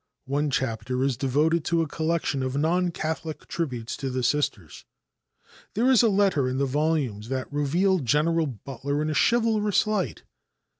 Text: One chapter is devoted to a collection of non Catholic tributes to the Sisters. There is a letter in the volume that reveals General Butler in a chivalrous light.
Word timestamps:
One 0.25 0.49
chapter 0.49 1.03
is 1.03 1.15
devoted 1.15 1.63
to 1.65 1.83
a 1.83 1.87
collection 1.87 2.41
of 2.41 2.57
non 2.57 2.89
Catholic 2.89 3.45
tributes 3.47 3.95
to 3.97 4.09
the 4.09 4.23
Sisters. 4.23 4.83
There 5.75 5.91
is 5.91 6.01
a 6.01 6.09
letter 6.09 6.49
in 6.49 6.57
the 6.57 6.65
volume 6.65 7.21
that 7.29 7.53
reveals 7.53 8.01
General 8.01 8.47
Butler 8.47 9.03
in 9.03 9.11
a 9.11 9.13
chivalrous 9.13 9.85
light. 9.85 10.23